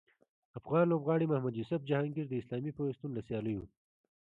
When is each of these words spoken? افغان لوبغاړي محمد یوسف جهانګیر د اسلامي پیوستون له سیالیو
افغان 0.59 0.83
لوبغاړي 0.91 1.25
محمد 1.27 1.53
یوسف 1.59 1.81
جهانګیر 1.89 2.25
د 2.29 2.33
اسلامي 2.41 2.71
پیوستون 2.77 3.11
له 3.13 3.21
سیالیو 3.27 3.63